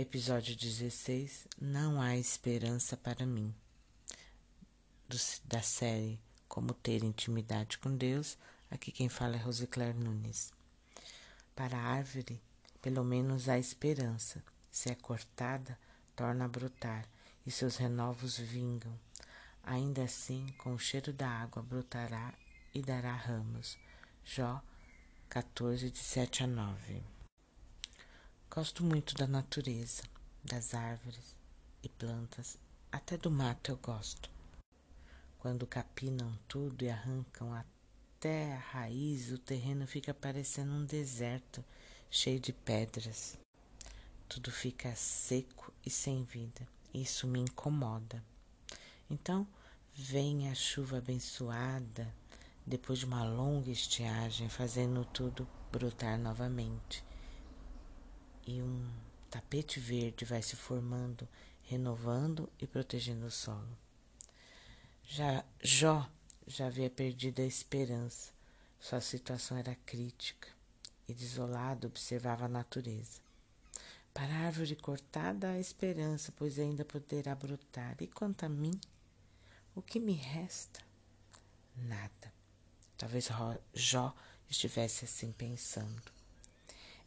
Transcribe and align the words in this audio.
Episódio 0.00 0.56
16 0.56 1.46
Não 1.60 2.00
há 2.00 2.16
esperança 2.16 2.96
para 2.96 3.26
mim. 3.26 3.54
Do, 5.06 5.18
da 5.44 5.60
série 5.60 6.18
Como 6.48 6.72
ter 6.72 7.04
intimidade 7.04 7.76
com 7.76 7.94
Deus. 7.94 8.38
Aqui 8.70 8.90
quem 8.90 9.10
fala 9.10 9.36
é 9.36 9.38
Rosicler 9.38 9.94
Nunes. 9.94 10.54
Para 11.54 11.76
a 11.76 11.82
árvore, 11.82 12.40
pelo 12.80 13.04
menos 13.04 13.46
há 13.46 13.58
esperança. 13.58 14.42
Se 14.70 14.88
é 14.88 14.94
cortada, 14.94 15.78
torna 16.16 16.46
a 16.46 16.48
brotar 16.48 17.06
e 17.44 17.50
seus 17.50 17.76
renovos 17.76 18.38
vingam. 18.38 18.98
Ainda 19.62 20.04
assim, 20.04 20.46
com 20.56 20.72
o 20.72 20.78
cheiro 20.78 21.12
da 21.12 21.28
água, 21.28 21.62
brotará 21.62 22.32
e 22.74 22.80
dará 22.80 23.12
ramos. 23.12 23.76
Jó 24.24 24.62
14, 25.28 25.90
de 25.90 25.98
7 25.98 26.44
a 26.44 26.46
9. 26.46 27.19
Gosto 28.52 28.84
muito 28.84 29.14
da 29.14 29.28
natureza, 29.28 30.02
das 30.42 30.74
árvores 30.74 31.36
e 31.84 31.88
plantas, 31.88 32.58
até 32.90 33.16
do 33.16 33.30
mato 33.30 33.70
eu 33.70 33.76
gosto. 33.76 34.28
Quando 35.38 35.68
capinam 35.68 36.36
tudo 36.48 36.82
e 36.82 36.90
arrancam 36.90 37.54
até 37.54 38.56
a 38.56 38.58
raiz, 38.58 39.30
o 39.30 39.38
terreno 39.38 39.86
fica 39.86 40.12
parecendo 40.12 40.72
um 40.72 40.84
deserto 40.84 41.64
cheio 42.10 42.40
de 42.40 42.52
pedras. 42.52 43.38
Tudo 44.28 44.50
fica 44.50 44.96
seco 44.96 45.72
e 45.86 45.88
sem 45.88 46.24
vida. 46.24 46.66
Isso 46.92 47.28
me 47.28 47.38
incomoda. 47.38 48.20
Então, 49.08 49.46
vem 49.94 50.50
a 50.50 50.56
chuva 50.56 50.98
abençoada, 50.98 52.12
depois 52.66 52.98
de 52.98 53.04
uma 53.04 53.22
longa 53.22 53.70
estiagem, 53.70 54.48
fazendo 54.48 55.04
tudo 55.04 55.46
brotar 55.70 56.18
novamente 56.18 57.08
e 58.50 58.60
um 58.60 58.84
tapete 59.30 59.78
verde 59.78 60.24
vai 60.24 60.42
se 60.42 60.56
formando, 60.56 61.28
renovando 61.62 62.50
e 62.58 62.66
protegendo 62.66 63.26
o 63.26 63.30
solo. 63.30 63.78
Já 65.04 65.44
Jó 65.62 66.10
já 66.48 66.66
havia 66.66 66.90
perdido 66.90 67.40
a 67.40 67.46
esperança. 67.46 68.32
Sua 68.80 69.00
situação 69.00 69.56
era 69.56 69.76
crítica 69.86 70.48
e 71.06 71.14
desolado 71.14 71.86
observava 71.86 72.46
a 72.46 72.48
natureza. 72.48 73.20
Para 74.12 74.34
a 74.34 74.46
árvore 74.46 74.74
cortada 74.74 75.50
há 75.50 75.60
esperança, 75.60 76.32
pois 76.36 76.58
ainda 76.58 76.84
poderá 76.84 77.36
brotar. 77.36 77.96
E 78.00 78.08
quanto 78.08 78.44
a 78.44 78.48
mim, 78.48 78.80
o 79.76 79.82
que 79.82 80.00
me 80.00 80.14
resta? 80.14 80.80
Nada. 81.76 82.32
Talvez 82.98 83.28
Jó 83.72 84.12
estivesse 84.48 85.04
assim 85.04 85.30
pensando. 85.30 86.19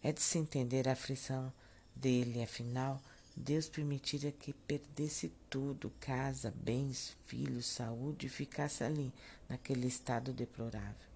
É 0.04 0.12
de 0.12 0.22
se 0.22 0.38
entender 0.38 0.88
a 0.90 0.92
aflição 0.92 1.52
dele, 1.96 2.44
afinal, 2.44 3.02
Deus 3.36 3.70
permitira 3.70 4.32
que 4.34 4.52
perdesse 4.52 5.32
tudo, 5.50 5.92
casa, 6.00 6.54
bens, 6.56 7.16
filhos, 7.26 7.66
saúde, 7.66 8.28
e 8.28 8.30
ficasse 8.30 8.84
ali, 8.84 9.14
naquele 9.48 9.88
estado 9.88 10.34
deplorável. 10.34 11.08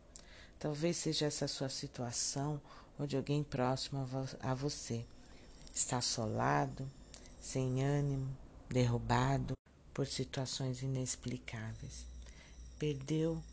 Talvez 0.58 0.96
seja 0.96 1.26
essa 1.26 1.50
sua 1.50 1.68
situação 1.68 2.62
ou 2.98 3.06
de 3.06 3.18
alguém 3.18 3.44
próximo 3.44 4.08
a 4.40 4.54
você. 4.54 5.06
Está 5.76 5.98
assolado, 5.98 6.90
sem 7.42 7.84
ânimo, 7.84 8.36
derrubado 8.70 9.54
por 9.94 10.08
situações 10.08 10.82
inexplicáveis. 10.82 12.06
Perdeu 12.80 13.44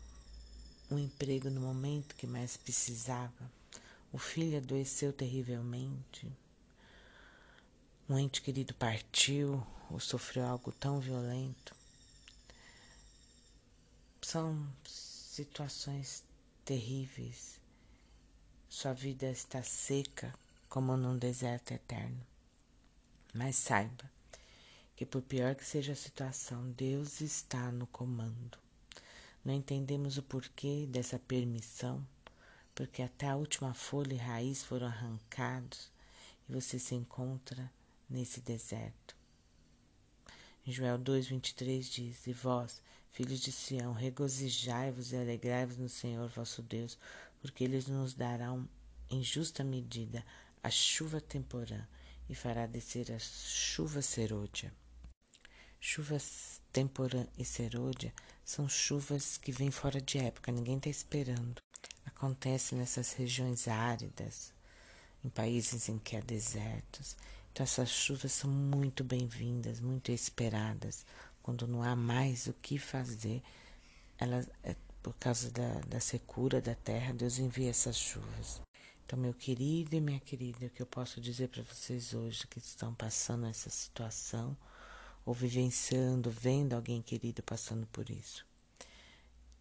um 0.89 0.97
emprego 0.97 1.49
no 1.49 1.59
momento 1.59 2.15
que 2.15 2.25
mais 2.25 2.57
precisava 2.57 3.51
o 4.15 4.17
filho 4.17 4.57
adoeceu 4.57 5.11
terrivelmente. 5.11 6.31
Um 8.07 8.17
ente 8.17 8.41
querido 8.41 8.73
partiu 8.73 9.61
ou 9.91 9.99
sofreu 9.99 10.45
algo 10.45 10.71
tão 10.71 11.01
violento. 11.01 11.75
São 14.21 14.65
situações 14.85 16.23
terríveis. 16.63 17.59
Sua 18.69 18.93
vida 18.93 19.29
está 19.29 19.61
seca 19.61 20.33
como 20.69 20.95
num 20.95 21.17
deserto 21.17 21.73
eterno. 21.73 22.25
Mas 23.33 23.57
saiba 23.57 24.09
que, 24.95 25.05
por 25.05 25.23
pior 25.23 25.55
que 25.55 25.65
seja 25.65 25.91
a 25.91 25.97
situação, 25.97 26.71
Deus 26.71 27.19
está 27.19 27.69
no 27.69 27.85
comando. 27.87 28.57
Não 29.43 29.53
entendemos 29.53 30.17
o 30.17 30.23
porquê 30.23 30.87
dessa 30.89 31.19
permissão 31.19 32.07
porque 32.75 33.01
até 33.01 33.29
a 33.29 33.37
última 33.37 33.73
folha 33.73 34.13
e 34.13 34.17
raiz 34.17 34.61
foram 34.61 34.87
arrancados 34.87 35.89
e 36.47 36.53
você 36.53 36.77
se 36.77 36.93
encontra 36.93 37.71
nesse 38.09 38.41
deserto. 38.41 39.15
Joel 40.67 40.99
2,23 40.99 41.89
diz: 41.89 42.27
E 42.27 42.33
vós, 42.33 42.81
filhos 43.11 43.39
de 43.39 43.51
Sião, 43.51 43.93
regozijai-vos 43.93 45.13
e 45.13 45.15
alegrai-vos 45.15 45.77
no 45.77 45.87
Senhor 45.87 46.27
vosso 46.27 46.61
Deus, 46.61 46.97
porque 47.41 47.63
ele 47.63 47.81
nos 47.87 48.13
dará 48.13 48.53
em 49.09 49.23
justa 49.23 49.63
medida 49.63 50.25
a 50.61 50.69
chuva 50.69 51.21
temporã 51.21 51.87
e 52.27 52.35
fará 52.35 52.65
descer 52.65 53.11
a 53.11 53.19
chuva 53.19 54.01
serôdia. 54.01 54.73
Chuvas 55.79 56.61
temporã 56.73 57.25
e 57.37 57.45
serôdia 57.45 58.11
são 58.43 58.67
chuvas 58.67 59.37
que 59.37 59.51
vêm 59.51 59.69
fora 59.69 60.01
de 60.01 60.17
época, 60.17 60.51
ninguém 60.51 60.77
está 60.77 60.89
esperando 60.89 61.64
acontece 62.05 62.75
nessas 62.75 63.13
regiões 63.13 63.67
áridas, 63.67 64.53
em 65.23 65.29
países 65.29 65.89
em 65.89 65.97
que 65.97 66.15
há 66.15 66.21
desertos. 66.21 67.15
Então, 67.51 67.63
essas 67.63 67.89
chuvas 67.89 68.31
são 68.31 68.49
muito 68.49 69.03
bem-vindas, 69.03 69.79
muito 69.79 70.11
esperadas. 70.11 71.05
Quando 71.41 71.67
não 71.67 71.83
há 71.83 71.95
mais 71.95 72.47
o 72.47 72.53
que 72.53 72.77
fazer, 72.77 73.41
elas, 74.17 74.49
é, 74.63 74.75
por 75.01 75.13
causa 75.15 75.51
da, 75.51 75.79
da 75.87 75.99
secura 75.99 76.61
da 76.61 76.75
terra, 76.75 77.13
Deus 77.13 77.37
envia 77.37 77.69
essas 77.69 77.97
chuvas. 77.97 78.61
Então, 79.05 79.19
meu 79.19 79.33
querido 79.33 79.95
e 79.95 80.01
minha 80.01 80.19
querida, 80.19 80.65
o 80.65 80.69
que 80.69 80.81
eu 80.81 80.85
posso 80.87 81.21
dizer 81.21 81.49
para 81.49 81.61
vocês 81.61 82.13
hoje 82.13 82.47
que 82.47 82.57
estão 82.57 82.93
passando 82.95 83.45
essa 83.45 83.69
situação, 83.69 84.57
ou 85.25 85.33
vivenciando, 85.33 86.31
vendo 86.31 86.73
alguém 86.73 87.01
querido 87.01 87.43
passando 87.43 87.85
por 87.87 88.09
isso. 88.09 88.45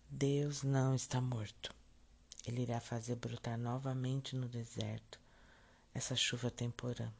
Deus 0.08 0.62
não 0.62 0.94
está 0.94 1.20
morto. 1.20 1.74
Ele 2.46 2.62
irá 2.62 2.78
fazer 2.78 3.16
brotar 3.16 3.56
novamente 3.56 4.36
no 4.36 4.46
deserto 4.48 5.18
essa 5.94 6.14
chuva 6.14 6.50
temporã, 6.50 7.10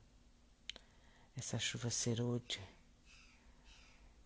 essa 1.36 1.58
chuva 1.58 1.88
serôdia. 1.90 2.60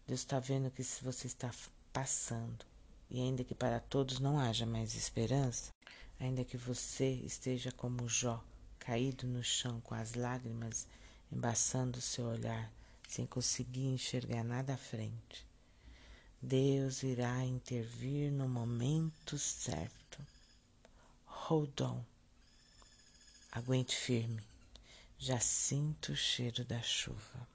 Deus 0.06 0.20
está 0.20 0.40
vendo 0.40 0.70
que 0.70 0.82
se 0.82 1.04
você 1.04 1.26
está 1.26 1.50
passando, 1.92 2.64
e 3.10 3.20
ainda 3.20 3.44
que 3.44 3.54
para 3.54 3.78
todos 3.78 4.18
não 4.18 4.38
haja 4.38 4.66
mais 4.66 4.94
esperança, 4.94 5.72
ainda 6.18 6.44
que 6.44 6.56
você 6.56 7.10
esteja 7.10 7.70
como 7.70 8.08
Jó, 8.08 8.42
caído 8.78 9.26
no 9.26 9.44
chão 9.44 9.80
com 9.82 9.94
as 9.94 10.14
lágrimas 10.14 10.86
embaçando 11.30 11.98
o 11.98 12.02
seu 12.02 12.24
olhar, 12.24 12.72
sem 13.06 13.26
conseguir 13.26 13.86
enxergar 13.86 14.42
nada 14.42 14.74
à 14.74 14.78
frente, 14.78 15.46
Deus 16.40 17.02
irá 17.02 17.44
intervir 17.44 18.32
no 18.32 18.48
momento 18.48 19.38
certo 19.38 20.07
Hold 21.48 21.80
on. 21.80 22.04
Aguente 23.52 23.96
firme. 23.96 24.42
Já 25.18 25.40
sinto 25.40 26.12
o 26.12 26.14
cheiro 26.14 26.62
da 26.62 26.82
chuva. 26.82 27.48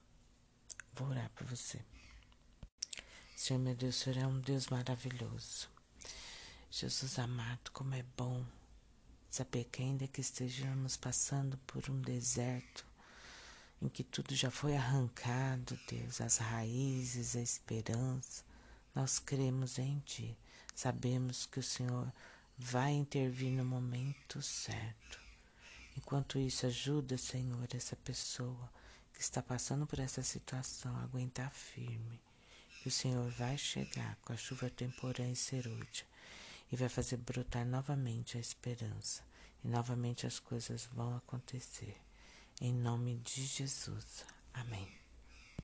Vou 0.94 1.09
orar 1.09 1.30
por 1.36 1.46
você. 1.46 1.80
Senhor, 3.36 3.59
meu 3.59 3.76
Deus, 3.76 3.98
Senhor 3.98 4.18
é 4.18 4.26
um 4.26 4.40
Deus 4.40 4.66
maravilhoso. 4.66 5.70
Jesus 6.72 7.20
amado, 7.20 7.70
como 7.72 7.94
é 7.94 8.02
bom 8.18 8.44
saber 9.30 9.66
que 9.66 9.84
ainda 9.84 10.08
que 10.08 10.22
estejamos 10.22 10.98
passando 10.98 11.56
por 11.60 11.88
um 11.88 12.02
deserto 12.02 12.84
em 13.80 13.88
que 13.88 14.04
tudo 14.04 14.34
já 14.34 14.50
foi 14.50 14.75
arrancado, 14.75 15.80
Deus, 15.88 16.19
as 16.19 16.38
raízes, 16.38 17.36
a 17.36 17.42
esperança, 17.42 18.44
nós 18.96 19.19
cremos 19.19 19.78
em 19.78 20.00
Ti. 20.00 20.36
Sabemos 20.74 21.46
que 21.46 21.60
o 21.60 21.63
Senhor 21.63 22.12
vai 22.57 22.91
intervir 22.91 23.51
no 23.51 23.65
momento 23.65 24.41
certo. 24.41 25.19
Enquanto 25.97 26.39
isso, 26.39 26.65
ajuda, 26.65 27.17
Senhor, 27.17 27.67
essa 27.73 27.95
pessoa 27.95 28.71
que 29.13 29.21
está 29.21 29.41
passando 29.41 29.85
por 29.85 30.00
essa 30.00 30.23
situação 30.23 30.95
a 30.97 31.03
aguentar 31.03 31.51
firme. 31.51 32.19
Que 32.81 32.88
o 32.88 32.91
Senhor 32.91 33.29
vai 33.31 33.57
chegar 33.57 34.17
com 34.25 34.33
a 34.33 34.38
chuva 34.38 34.69
temporã 34.69 35.29
e 35.29 35.35
serúdia 35.35 36.05
e 36.71 36.75
vai 36.75 36.89
fazer 36.89 37.17
brotar 37.17 37.65
novamente 37.65 38.38
a 38.38 38.41
esperança. 38.41 39.23
E 39.63 39.67
novamente 39.67 40.27
as 40.27 40.39
coisas 40.39 40.89
vão 40.91 41.15
acontecer. 41.15 41.95
Em 42.59 42.73
nome 42.73 43.15
de 43.17 43.45
Jesus. 43.45 44.25
Amém. 44.53 45.02